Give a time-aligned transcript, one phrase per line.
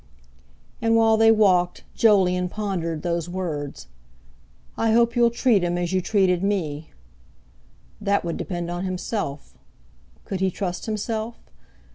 [0.81, 3.85] And while they walked Jolyon pondered those words:
[4.75, 6.89] "I hope you'll treat him as you treated me."
[8.01, 9.55] That would depend on himself.
[10.25, 11.37] Could he trust himself?